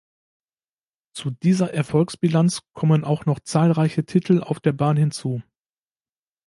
Zu 1.15 1.29
dieser 1.29 1.75
Erfolgsbilanz 1.75 2.61
kommen 2.73 3.03
auch 3.03 3.27
noch 3.27 3.39
zahlreiche 3.39 4.03
Titel 4.03 4.41
auf 4.41 4.59
der 4.59 4.73
Bahn 4.73 4.97
hinzu. 4.97 5.43